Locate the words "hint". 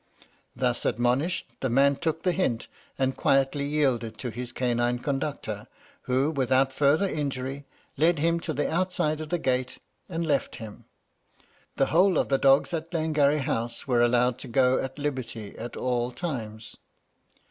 2.31-2.67